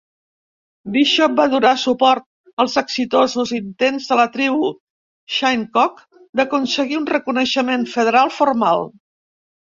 Bishop 0.93 1.33
va 1.39 1.43
donar 1.49 1.73
suport 1.81 2.23
als 2.63 2.77
exitosos 2.81 3.51
intents 3.57 4.07
de 4.13 4.17
la 4.19 4.25
tribu 4.37 4.69
shinnecock 5.35 6.01
d'aconseguir 6.39 6.97
un 7.01 7.05
reconeixement 7.11 7.85
federal 7.93 8.33
formal. 8.39 8.83